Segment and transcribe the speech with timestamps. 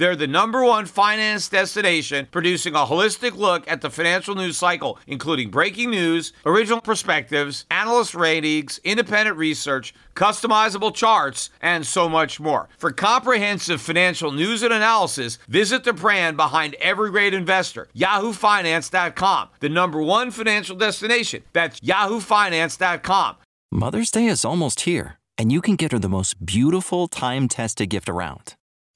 [0.00, 4.98] They're the number one finance destination, producing a holistic look at the financial news cycle,
[5.06, 12.70] including breaking news, original perspectives, analyst ratings, independent research, customizable charts, and so much more.
[12.78, 19.68] For comprehensive financial news and analysis, visit the brand behind every great investor, yahoofinance.com, the
[19.68, 21.42] number one financial destination.
[21.52, 23.36] That's yahoofinance.com.
[23.70, 27.90] Mother's Day is almost here, and you can get her the most beautiful time tested
[27.90, 28.54] gift around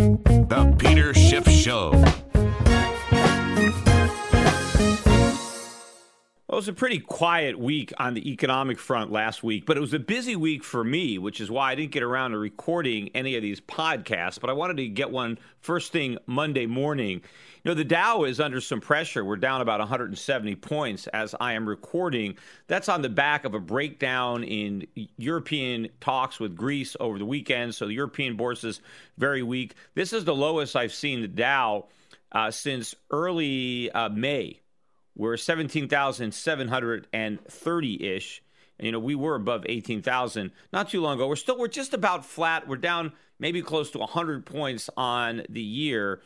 [0.00, 1.92] The Peter Schiff Show.
[6.50, 9.80] Well, it was a pretty quiet week on the economic front last week, but it
[9.80, 13.08] was a busy week for me, which is why I didn't get around to recording
[13.14, 14.40] any of these podcasts.
[14.40, 17.22] But I wanted to get one first thing Monday morning.
[17.62, 19.24] You know, the Dow is under some pressure.
[19.24, 22.36] We're down about 170 points as I am recording.
[22.66, 27.76] That's on the back of a breakdown in European talks with Greece over the weekend.
[27.76, 28.80] So the European bourse
[29.18, 29.76] very weak.
[29.94, 31.86] This is the lowest I've seen the Dow
[32.32, 34.60] uh, since early uh, May
[35.16, 38.42] we're 17,730 ish.
[38.78, 41.28] And, you know, we were above 18,000 not too long ago.
[41.28, 42.66] We're still, we're just about flat.
[42.66, 46.22] We're down maybe close to 100 points on the year.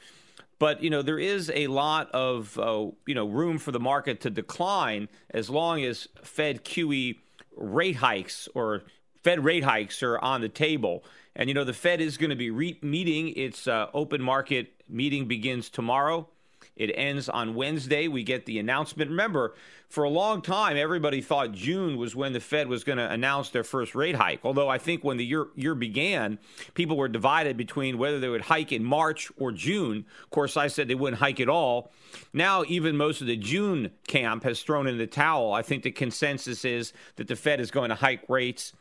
[0.59, 4.21] But, you know, there is a lot of, uh, you know, room for the market
[4.23, 7.17] to decline as long as Fed QE
[7.57, 8.83] rate hikes or
[9.23, 11.05] Fed rate hikes are on the table.
[11.35, 13.33] And, you know, the Fed is going to be re- meeting.
[13.37, 16.29] Its uh, open market meeting begins tomorrow.
[16.77, 18.09] It ends on Wednesday.
[18.09, 19.11] We get the announcement.
[19.11, 19.55] Remember,
[19.89, 23.51] for a long time, everybody thought June was when the Fed was going to announce
[23.51, 24.41] their first rate hike.
[24.43, 26.39] Although I think when the year, year began,
[26.75, 30.05] people were divided between whether they would hike in March or June.
[30.25, 31.93] Of course, I said they wouldn't hike at all.
[32.33, 35.53] Now, even most of the June camp has thrown in the towel.
[35.53, 38.73] I think the consensus is that the Fed is going to hike rates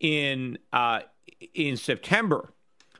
[0.00, 1.00] in uh,
[1.54, 2.52] in September.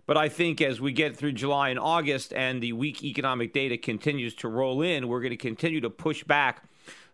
[0.08, 3.76] But I think as we get through July and August and the weak economic data
[3.76, 6.64] continues to roll in, we're going to continue to push back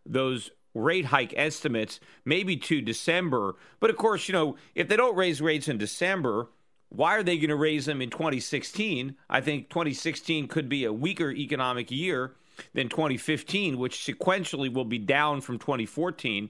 [0.06, 3.56] those rate hike estimates maybe to December.
[3.80, 6.46] But of course, you know, if they don't raise rates in December,
[6.88, 9.16] why are they going to raise them in 2016?
[9.28, 12.36] I think 2016 could be a weaker economic year
[12.74, 16.48] than 2015, which sequentially will be down from 2014.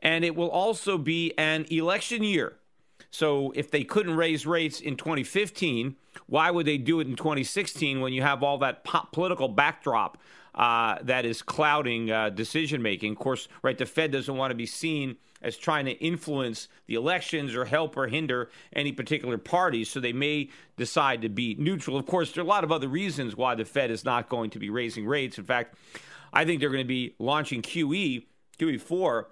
[0.00, 2.59] And it will also be an election year.
[3.10, 8.00] So if they couldn't raise rates in 2015, why would they do it in 2016
[8.00, 10.18] when you have all that po- political backdrop
[10.54, 13.12] uh, that is clouding uh, decision making?
[13.12, 16.94] Of course, right, the Fed doesn't want to be seen as trying to influence the
[16.94, 21.96] elections or help or hinder any particular party, so they may decide to be neutral.
[21.96, 24.50] Of course, there are a lot of other reasons why the Fed is not going
[24.50, 25.38] to be raising rates.
[25.38, 25.74] In fact,
[26.32, 28.26] I think they're going to be launching QE,
[28.58, 29.24] QE4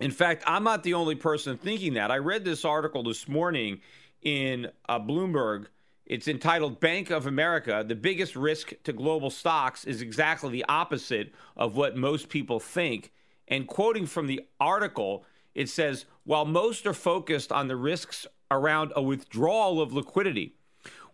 [0.00, 2.10] in fact, I'm not the only person thinking that.
[2.10, 3.80] I read this article this morning
[4.22, 5.66] in uh, Bloomberg.
[6.06, 11.32] It's entitled Bank of America The Biggest Risk to Global Stocks is exactly the opposite
[11.56, 13.12] of what most people think.
[13.46, 15.24] And quoting from the article,
[15.54, 20.54] it says While most are focused on the risks around a withdrawal of liquidity,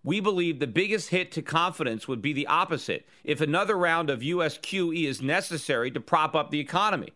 [0.04, 4.22] we believe the biggest hit to confidence would be the opposite if another round of
[4.22, 7.12] US QE is necessary to prop up the economy.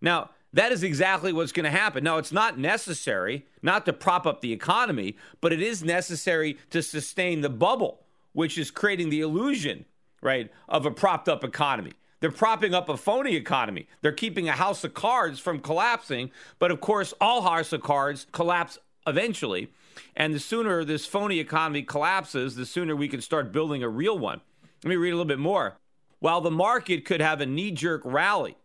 [0.00, 2.02] Now, that is exactly what's going to happen.
[2.02, 6.82] Now, it's not necessary not to prop up the economy, but it is necessary to
[6.82, 9.84] sustain the bubble, which is creating the illusion,
[10.22, 11.92] right, of a propped up economy.
[12.20, 13.88] They're propping up a phony economy.
[14.02, 16.30] They're keeping a house of cards from collapsing.
[16.58, 19.72] But of course, all house of cards collapse eventually.
[20.14, 24.18] And the sooner this phony economy collapses, the sooner we can start building a real
[24.18, 24.42] one.
[24.84, 25.76] Let me read a little bit more.
[26.18, 28.56] While the market could have a knee jerk rally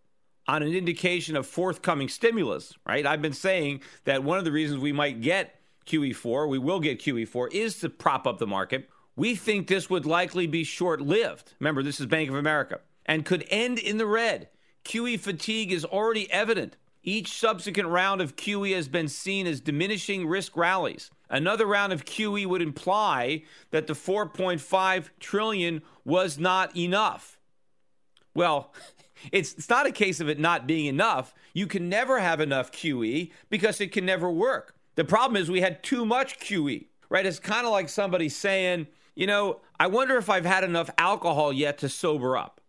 [0.48, 3.06] on an indication of forthcoming stimulus, right?
[3.06, 7.00] I've been saying that one of the reasons we might get QE4, we will get
[7.00, 8.90] QE4, is to prop up the market.
[9.16, 11.54] We think this would likely be short lived.
[11.60, 14.50] Remember, this is Bank of America and could end in the red.
[14.84, 16.78] QE fatigue is already evident.
[17.04, 21.12] Each subsequent round of QE has been seen as diminishing risk rallies.
[21.30, 27.40] Another round of QE would imply that the 4.5 trillion was not enough.
[28.34, 28.74] Well,
[29.32, 31.34] it's, it's not a case of it not being enough.
[31.54, 34.76] You can never have enough QE because it can never work.
[34.96, 37.26] The problem is we had too much QE, right?
[37.26, 41.52] It's kind of like somebody saying, you know, I wonder if I've had enough alcohol
[41.52, 42.62] yet to sober up.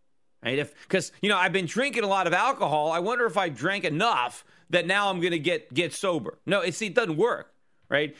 [0.44, 0.58] Right?
[0.58, 3.48] If because you know I've been drinking a lot of alcohol, I wonder if I
[3.48, 6.38] drank enough that now I'm going to get get sober.
[6.46, 7.52] No, it, it doesn't work,
[7.88, 8.16] right?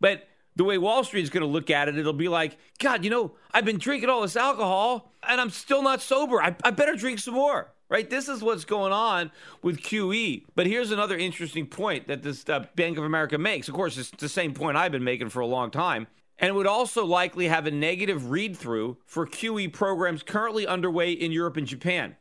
[0.00, 0.26] But
[0.56, 3.10] the way Wall Street is going to look at it, it'll be like, God, you
[3.10, 6.42] know, I've been drinking all this alcohol and I'm still not sober.
[6.42, 8.08] I, I better drink some more, right?
[8.08, 9.30] This is what's going on
[9.62, 10.44] with QE.
[10.54, 13.68] But here's another interesting point that this uh, Bank of America makes.
[13.68, 16.06] Of course, it's the same point I've been making for a long time
[16.38, 21.10] and it would also likely have a negative read through for QE programs currently underway
[21.10, 22.16] in Europe and Japan.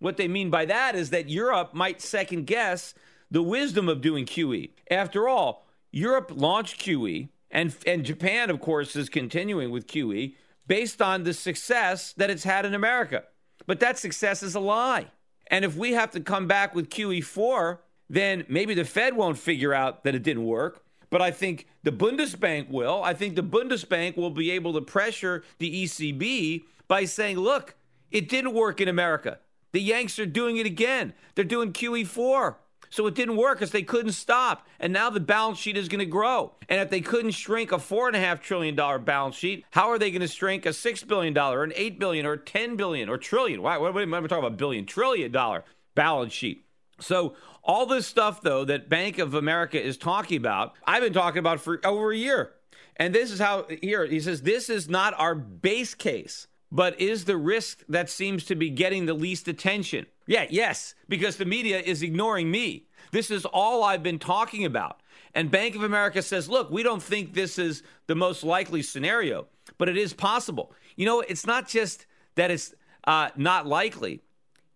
[0.00, 2.94] What they mean by that is that Europe might second guess
[3.30, 4.70] the wisdom of doing QE.
[4.90, 10.34] After all, Europe launched QE, and, and Japan, of course, is continuing with QE
[10.66, 13.24] based on the success that it's had in America.
[13.70, 15.06] But that success is a lie.
[15.46, 17.78] And if we have to come back with QE4,
[18.08, 21.90] then maybe the Fed won't figure out that it didn't work but I think the
[21.90, 23.02] Bundesbank will.
[23.02, 27.74] I think the Bundesbank will be able to pressure the ECB by saying, look,
[28.10, 29.40] it didn't work in America.
[29.72, 31.12] The Yanks are doing it again.
[31.34, 32.54] They're doing QE4.
[32.90, 34.66] So it didn't work because they couldn't stop.
[34.80, 36.52] And now the balance sheet is going to grow.
[36.68, 40.28] And if they couldn't shrink a $4.5 trillion balance sheet, how are they going to
[40.28, 43.62] shrink a $6 billion or an 8 billion or 10 billion or trillion?
[43.62, 44.58] Why, what, am I talking about?
[44.58, 45.64] Billion, trillion dollar
[45.94, 46.66] balance sheet.
[47.00, 51.38] So all this stuff, though, that Bank of America is talking about, I've been talking
[51.38, 52.52] about for over a year.
[52.96, 57.24] And this is how, here, he says, this is not our base case, but is
[57.24, 60.06] the risk that seems to be getting the least attention.
[60.30, 62.86] Yeah, yes, because the media is ignoring me.
[63.10, 65.00] This is all I've been talking about.
[65.34, 69.48] And Bank of America says, look, we don't think this is the most likely scenario,
[69.76, 70.72] but it is possible.
[70.94, 72.06] You know, it's not just
[72.36, 72.72] that it's
[73.08, 74.20] uh, not likely,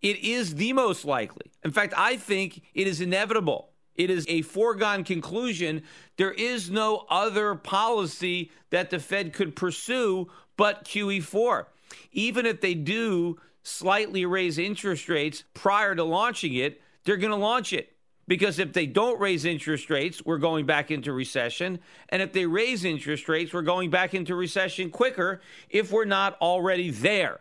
[0.02, 1.52] it is the most likely.
[1.62, 3.68] In fact, I think it is inevitable.
[3.94, 5.84] It is a foregone conclusion.
[6.16, 11.66] There is no other policy that the Fed could pursue but QE4.
[12.10, 17.36] Even if they do slightly raise interest rates prior to launching it, they're going to
[17.36, 17.90] launch it.
[18.26, 21.80] Because if they don't raise interest rates, we're going back into recession.
[22.08, 26.38] And if they raise interest rates, we're going back into recession quicker if we're not
[26.40, 27.40] already there.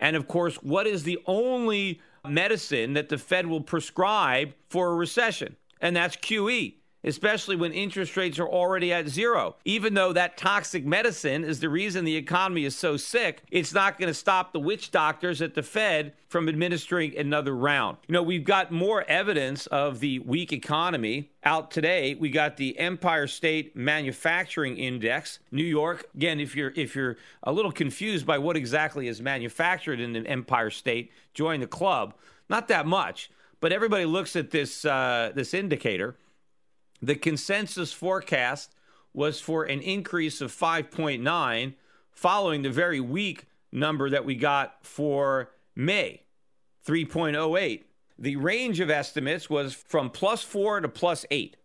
[0.00, 4.94] And of course, what is the only medicine that the Fed will prescribe for a
[4.96, 5.56] recession?
[5.80, 6.74] And that's QE
[7.04, 9.56] especially when interest rates are already at zero.
[9.64, 13.98] Even though that toxic medicine is the reason the economy is so sick, it's not
[13.98, 17.96] going to stop the witch doctors at the Fed from administering another round.
[18.06, 22.14] You know, we've got more evidence of the weak economy out today.
[22.14, 26.06] We got the Empire State Manufacturing Index, New York.
[26.14, 30.26] Again, if you're if you're a little confused by what exactly is manufactured in the
[30.26, 32.14] Empire State, join the club.
[32.50, 33.30] Not that much,
[33.60, 36.16] but everybody looks at this uh, this indicator
[37.00, 38.74] the consensus forecast
[39.12, 41.74] was for an increase of 5.9
[42.10, 46.22] following the very weak number that we got for May,
[46.86, 47.84] 3.08.
[48.18, 51.56] The range of estimates was from plus 4 to plus 8.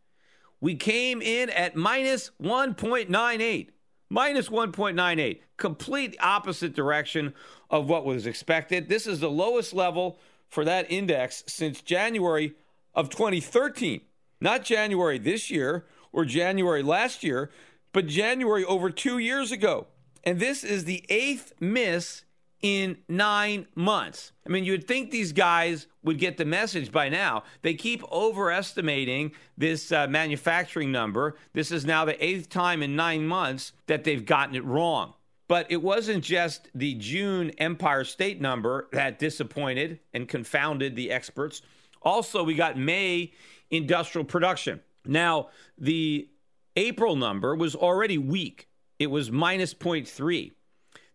[0.62, 3.70] We came in at minus 1.98.
[4.10, 5.40] Minus 1.98.
[5.58, 7.34] Complete opposite direction
[7.70, 8.88] of what was expected.
[8.88, 12.54] This is the lowest level for that index since January
[12.94, 14.02] of 2013.
[14.44, 17.50] Not January this year or January last year,
[17.94, 19.88] but January over two years ago.
[20.26, 22.26] And this is the eighth miss
[22.62, 24.34] in nine months.
[24.46, 27.44] I mean, you'd think these guys would get the message by now.
[27.62, 31.36] They keep overestimating this uh, manufacturing number.
[31.54, 35.14] This is now the eighth time in nine months that they've gotten it wrong.
[35.48, 41.62] But it wasn't just the June Empire State number that disappointed and confounded the experts.
[42.02, 43.32] Also, we got May
[43.74, 44.80] industrial production.
[45.06, 46.30] Now, the
[46.76, 48.68] April number was already weak.
[49.00, 50.52] It was minus 0.3.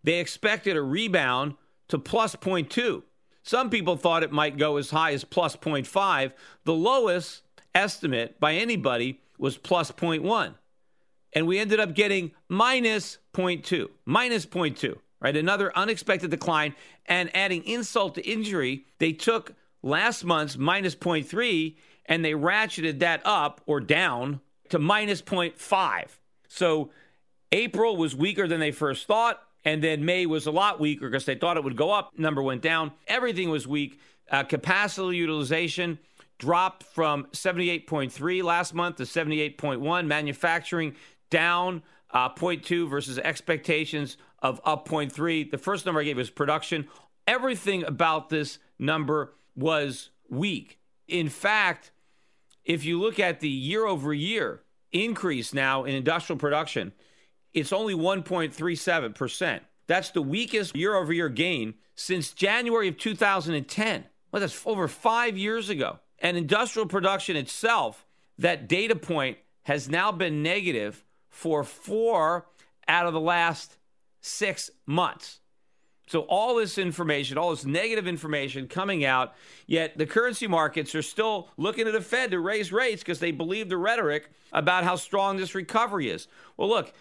[0.03, 1.55] They expected a rebound
[1.89, 3.03] to plus 0.2.
[3.43, 6.33] Some people thought it might go as high as plus 0.5.
[6.65, 7.43] The lowest
[7.75, 10.55] estimate by anybody was plus 0.1.
[11.33, 15.37] And we ended up getting minus 0.2, minus 0.2, right?
[15.37, 16.75] Another unexpected decline.
[17.07, 21.77] And adding insult to injury, they took last month's minus 0.3,
[22.09, 26.09] and they ratcheted that up or down to minus 0.5.
[26.49, 26.91] So
[27.53, 29.43] April was weaker than they first thought.
[29.65, 32.19] And then May was a lot weaker because they thought it would go up.
[32.19, 32.93] Number went down.
[33.07, 34.01] Everything was weak.
[34.31, 35.99] Uh, capacity utilization
[36.39, 40.07] dropped from 78.3 last month to 78.1.
[40.07, 40.95] Manufacturing
[41.29, 45.51] down uh, 0.2 versus expectations of up 0.3.
[45.51, 46.89] The first number I gave was production.
[47.27, 50.79] Everything about this number was weak.
[51.09, 51.91] In fact,
[52.69, 54.61] if you look at the year over year
[54.93, 56.93] increase now in industrial production,
[57.55, 59.61] it's only 1.37%.
[59.87, 64.05] That's the weakest year over year gain since January of 2010.
[64.31, 65.99] Well, that's over five years ago.
[66.19, 68.05] And industrial production itself,
[68.39, 72.47] that data point has now been negative for four
[72.87, 73.79] out of the last
[74.21, 75.41] six months.
[76.09, 79.35] So, all this information, all this negative information coming out,
[79.67, 83.31] yet the currency markets are still looking at the Fed to raise rates because they
[83.31, 86.27] believe the rhetoric about how strong this recovery is.
[86.57, 86.93] Well, look,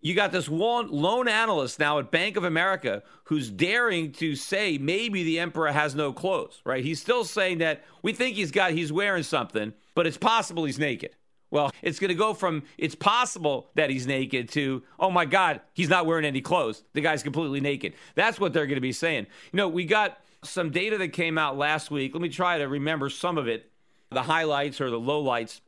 [0.00, 4.76] you got this one lone analyst now at Bank of America who's daring to say
[4.76, 6.84] maybe the emperor has no clothes, right?
[6.84, 10.78] He's still saying that we think he's got, he's wearing something, but it's possible he's
[10.78, 11.14] naked.
[11.52, 15.60] Well, it's going to go from it's possible that he's naked to, oh my God,
[15.74, 16.82] he's not wearing any clothes.
[16.94, 17.92] The guy's completely naked.
[18.14, 19.26] That's what they're going to be saying.
[19.52, 22.14] You know, we got some data that came out last week.
[22.14, 23.70] Let me try to remember some of it,
[24.10, 25.60] the highlights or the lowlights.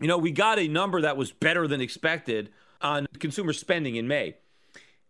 [0.00, 4.06] You know, we got a number that was better than expected on consumer spending in
[4.06, 4.36] May.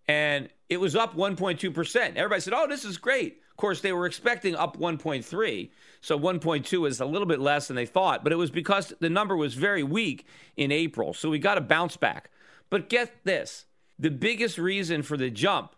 [0.09, 2.17] And it was up 1.2%.
[2.17, 3.43] Everybody said, oh, this is great.
[3.59, 5.71] Course, they were expecting up 1.3.
[6.01, 9.11] So 1.2 is a little bit less than they thought, but it was because the
[9.11, 11.13] number was very weak in April.
[11.13, 12.31] So we got a bounce back.
[12.71, 13.67] But get this
[13.99, 15.75] the biggest reason for the jump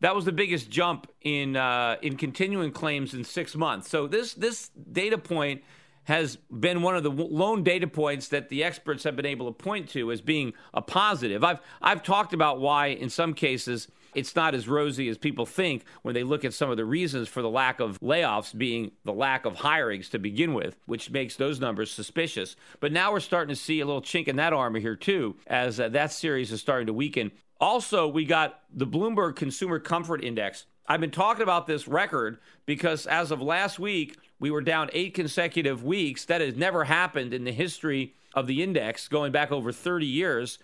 [0.00, 3.88] That was the biggest jump in uh, in continuing claims in six months.
[3.88, 5.62] So this this data point
[6.04, 9.52] has been one of the lone data points that the experts have been able to
[9.52, 11.42] point to as being a positive.
[11.42, 15.84] I've I've talked about why in some cases it's not as rosy as people think
[16.02, 19.12] when they look at some of the reasons for the lack of layoffs being the
[19.12, 22.56] lack of hirings to begin with, which makes those numbers suspicious.
[22.80, 25.78] But now we're starting to see a little chink in that armor here, too, as
[25.78, 27.30] uh, that series is starting to weaken.
[27.60, 30.64] Also, we got the Bloomberg Consumer Comfort Index.
[30.88, 35.12] I've been talking about this record because as of last week, we were down eight
[35.12, 36.24] consecutive weeks.
[36.24, 40.58] That has never happened in the history of the index going back over 30 years.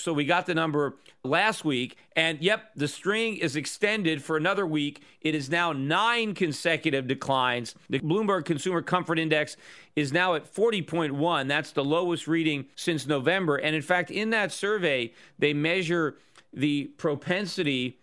[0.00, 1.96] So we got the number last week.
[2.16, 5.02] And yep, the string is extended for another week.
[5.20, 7.74] It is now nine consecutive declines.
[7.90, 9.56] The Bloomberg Consumer Comfort Index
[9.96, 11.48] is now at 40.1.
[11.48, 13.56] That's the lowest reading since November.
[13.56, 16.16] And in fact, in that survey, they measure
[16.52, 17.98] the propensity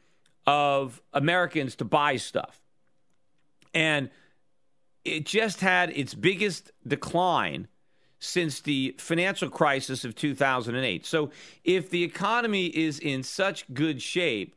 [0.45, 2.61] of Americans to buy stuff.
[3.73, 4.09] And
[5.03, 7.67] it just had its biggest decline
[8.25, 11.05] since the financial crisis of 2008.
[11.05, 11.31] So,
[11.63, 14.55] if the economy is in such good shape,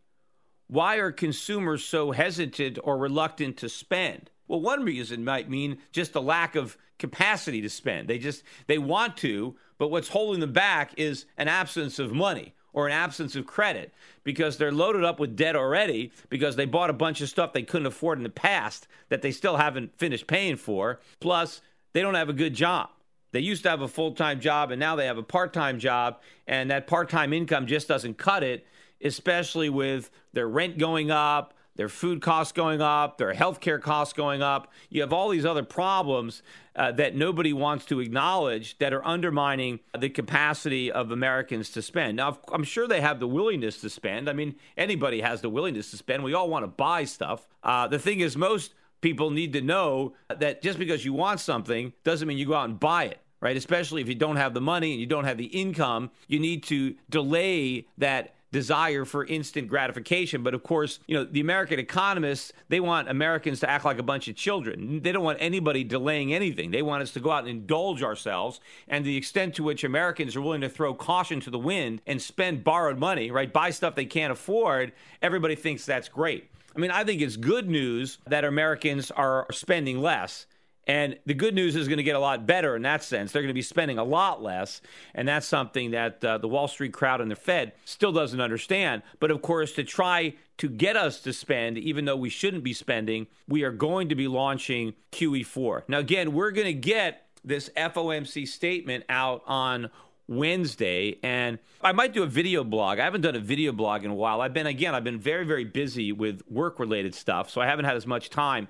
[0.66, 4.30] why are consumers so hesitant or reluctant to spend?
[4.46, 8.08] Well, one reason might mean just a lack of capacity to spend.
[8.08, 12.54] They just they want to, but what's holding them back is an absence of money
[12.72, 13.92] or an absence of credit
[14.25, 17.62] because they're loaded up with debt already because they bought a bunch of stuff they
[17.62, 21.00] couldn't afford in the past that they still haven't finished paying for.
[21.20, 21.60] Plus,
[21.92, 22.88] they don't have a good job.
[23.32, 25.78] They used to have a full time job and now they have a part time
[25.78, 28.66] job, and that part time income just doesn't cut it,
[29.02, 34.42] especially with their rent going up, their food costs going up, their healthcare costs going
[34.42, 34.73] up.
[34.90, 36.42] You have all these other problems
[36.75, 42.16] uh, that nobody wants to acknowledge that are undermining the capacity of Americans to spend.
[42.16, 44.28] Now, I'm sure they have the willingness to spend.
[44.28, 46.25] I mean, anybody has the willingness to spend.
[46.25, 47.47] We all want to buy stuff.
[47.62, 51.92] Uh, the thing is, most people need to know that just because you want something
[52.04, 53.56] doesn't mean you go out and buy it right?
[53.56, 56.62] Especially if you don't have the money and you don't have the income, you need
[56.64, 60.42] to delay that desire for instant gratification.
[60.42, 64.02] But of course, you know, the American economists, they want Americans to act like a
[64.02, 65.02] bunch of children.
[65.02, 66.70] They don't want anybody delaying anything.
[66.70, 68.60] They want us to go out and indulge ourselves.
[68.88, 72.20] And the extent to which Americans are willing to throw caution to the wind and
[72.20, 76.50] spend borrowed money, right, buy stuff they can't afford, everybody thinks that's great.
[76.78, 80.47] I mean, I think it's good news that Americans are spending less.
[80.87, 83.32] And the good news is going to get a lot better in that sense.
[83.32, 84.80] They're going to be spending a lot less.
[85.12, 89.02] And that's something that uh, the Wall Street crowd and the Fed still doesn't understand.
[89.18, 92.73] But of course, to try to get us to spend, even though we shouldn't be
[92.73, 95.82] spending, we are going to be launching QE4.
[95.88, 99.90] Now, again, we're going to get this FOMC statement out on
[100.28, 102.99] Wednesday, and I might do a video blog.
[102.99, 104.40] I haven't done a video blog in a while.
[104.40, 107.87] I've been, again, I've been very, very busy with work related stuff, so I haven't
[107.87, 108.68] had as much time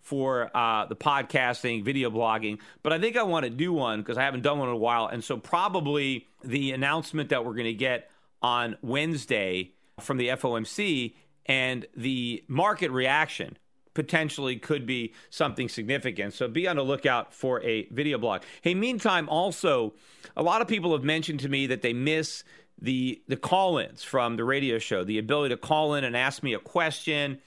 [0.00, 4.18] for uh, the podcasting, video blogging, but I think I want to do one because
[4.18, 5.06] I haven't done one in a while.
[5.06, 11.14] And so, probably the announcement that we're going to get on Wednesday from the FOMC
[11.46, 13.56] and the market reaction
[13.94, 16.34] potentially could be something significant.
[16.34, 18.42] So, be on the lookout for a video blog.
[18.62, 19.94] Hey, meantime, also,
[20.36, 22.44] a lot of people have mentioned to me that they miss
[22.80, 26.54] the the call-ins from the radio show, the ability to call in and ask me
[26.54, 27.38] a question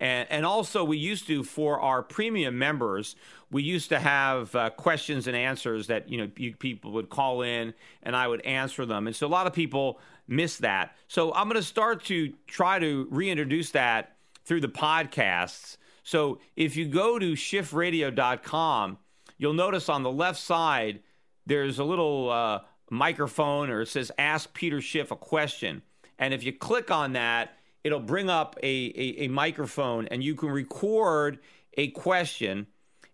[0.00, 3.16] and, and also, we used to, for our premium members,
[3.50, 7.42] we used to have uh, questions and answers that you know you, people would call
[7.42, 9.06] in and I would answer them.
[9.06, 10.96] And so a lot of people miss that.
[11.08, 15.76] So I'm going to start to try to reintroduce that through the podcasts.
[16.02, 18.98] So if you go to schiffradio.com,
[19.38, 21.00] you'll notice on the left side
[21.46, 25.82] there's a little uh, microphone or it says Ask Peter Schiff a question.
[26.18, 30.34] And if you click on that, it'll bring up a, a, a microphone and you
[30.34, 31.38] can record
[31.76, 32.66] a question.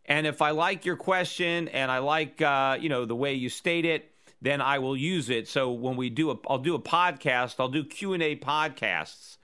[0.04, 3.48] And if I like your question and I like uh, you know the way you
[3.48, 5.48] state it, then I will use it.
[5.48, 7.56] So when we do a, I'll do a podcast.
[7.58, 9.36] I'll do Q and A podcasts,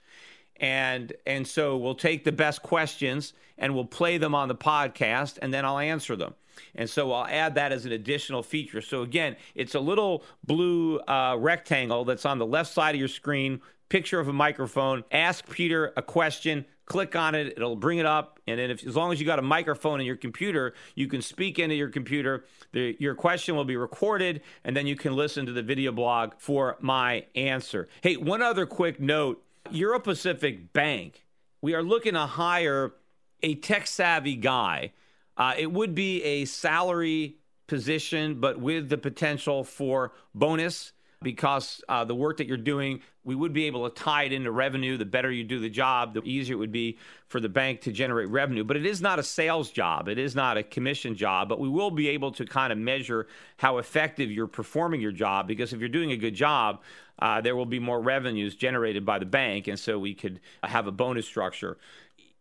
[0.63, 5.37] and and so we'll take the best questions and we'll play them on the podcast,
[5.41, 6.33] and then I'll answer them.
[6.73, 8.81] And so I'll add that as an additional feature.
[8.81, 13.07] So again, it's a little blue uh, rectangle that's on the left side of your
[13.07, 18.05] screen picture of a microphone, ask Peter a question, click on it, it'll bring it
[18.05, 21.07] up, and then if as long as you got a microphone in your computer, you
[21.07, 22.43] can speak into your computer.
[22.71, 26.31] The, your question will be recorded, and then you can listen to the video blog
[26.39, 27.87] for my answer.
[28.01, 31.25] Hey, one other quick note: Euro Pacific Bank,
[31.61, 32.93] we are looking to hire
[33.41, 34.91] a tech savvy guy.
[35.35, 40.91] Uh, it would be a salary position, but with the potential for bonus
[41.23, 44.51] because uh, the work that you're doing, we would be able to tie it into
[44.51, 44.97] revenue.
[44.97, 47.91] The better you do the job, the easier it would be for the bank to
[47.91, 48.63] generate revenue.
[48.63, 51.69] But it is not a sales job, it is not a commission job, but we
[51.69, 55.79] will be able to kind of measure how effective you're performing your job because if
[55.79, 56.81] you're doing a good job,
[57.19, 60.87] uh, there will be more revenues generated by the bank, and so we could have
[60.87, 61.77] a bonus structure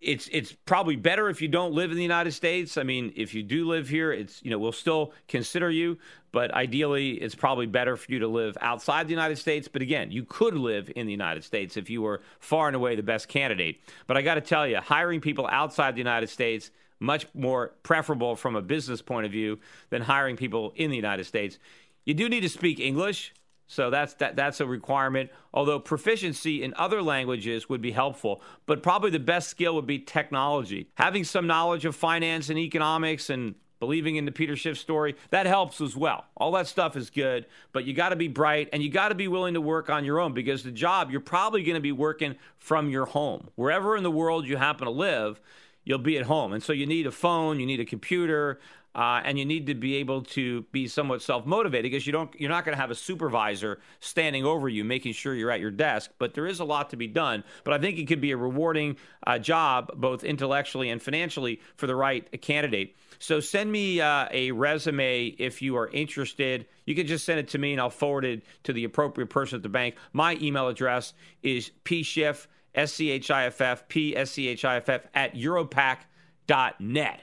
[0.02, 2.76] it's it's probably better if you don't live in the United States.
[2.76, 5.98] I mean, if you do live here, it's you know we'll still consider you,
[6.32, 9.68] but ideally it's probably better for you to live outside the United States.
[9.68, 12.96] But again, you could live in the United States if you were far and away
[12.96, 13.80] the best candidate.
[14.06, 18.36] But I got to tell you, hiring people outside the United States much more preferable
[18.36, 19.58] from a business point of view
[19.90, 21.58] than hiring people in the United States.
[22.04, 23.32] You do need to speak English.
[23.72, 25.30] So that's that, that's a requirement.
[25.54, 29.98] Although proficiency in other languages would be helpful, but probably the best skill would be
[29.98, 30.90] technology.
[30.96, 35.46] Having some knowledge of finance and economics and believing in the Peter Schiff story, that
[35.46, 36.26] helps as well.
[36.36, 39.14] All that stuff is good, but you got to be bright and you got to
[39.14, 41.92] be willing to work on your own because the job you're probably going to be
[41.92, 43.48] working from your home.
[43.54, 45.40] Wherever in the world you happen to live,
[45.82, 46.52] you'll be at home.
[46.52, 48.60] And so you need a phone, you need a computer,
[48.94, 52.50] uh, and you need to be able to be somewhat self-motivated because you don't you're
[52.50, 56.10] not going to have a supervisor standing over you making sure you're at your desk
[56.18, 57.42] but there is a lot to be done.
[57.64, 61.86] But i think it could be a rewarding uh, job both intellectually and financially for
[61.86, 62.96] the right candidate.
[63.18, 66.66] So send me uh, a resume if you are interested.
[66.86, 69.56] You can just send it to me and i'll forward it to the appropriate person
[69.56, 69.96] at the bank.
[70.12, 77.22] My email address is pschiff s-c-h-i-f-f p-s-c-h-i-f-f at europac.net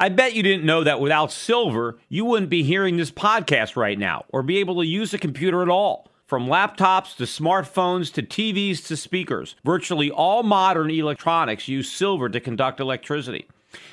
[0.00, 3.98] I bet you didn't know that without silver, you wouldn't be hearing this podcast right
[3.98, 6.10] now or be able to use a computer at all.
[6.26, 12.40] From laptops to smartphones to TVs to speakers, virtually all modern electronics use silver to
[12.40, 13.46] conduct electricity.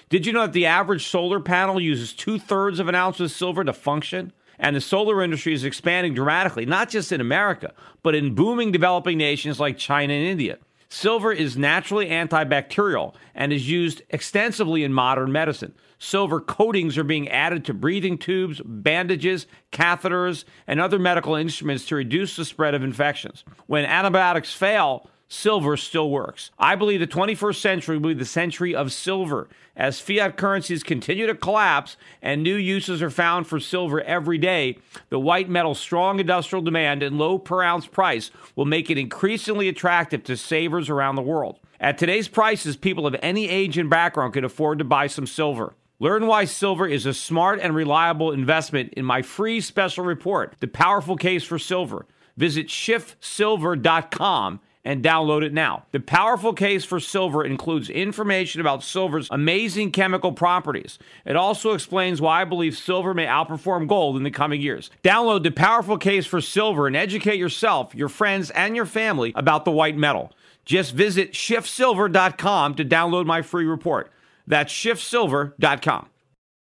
[0.09, 3.29] Did you know that the average solar panel uses two thirds of an ounce of
[3.29, 4.33] silver to function?
[4.57, 9.17] And the solar industry is expanding dramatically, not just in America, but in booming developing
[9.17, 10.57] nations like China and India.
[10.93, 15.73] Silver is naturally antibacterial and is used extensively in modern medicine.
[15.97, 21.95] Silver coatings are being added to breathing tubes, bandages, catheters, and other medical instruments to
[21.95, 23.45] reduce the spread of infections.
[23.67, 26.51] When antibiotics fail, silver still works.
[26.59, 29.47] I believe the 21st century will be the century of silver.
[29.75, 34.77] As fiat currencies continue to collapse and new uses are found for silver every day,
[35.09, 39.69] the white metal's strong industrial demand and low per ounce price will make it increasingly
[39.69, 41.59] attractive to savers around the world.
[41.79, 45.73] At today's prices, people of any age and background can afford to buy some silver.
[45.99, 50.67] Learn why silver is a smart and reliable investment in my free special report, The
[50.67, 52.05] Powerful Case for Silver.
[52.37, 55.85] Visit schiffsilver.com and download it now.
[55.91, 60.97] The powerful case for silver includes information about silver's amazing chemical properties.
[61.25, 64.89] It also explains why I believe silver may outperform gold in the coming years.
[65.03, 69.65] Download the powerful case for silver and educate yourself, your friends, and your family about
[69.65, 70.31] the white metal.
[70.65, 74.11] Just visit schiffsilver.com to download my free report.
[74.47, 76.07] That's schiffsilver.com.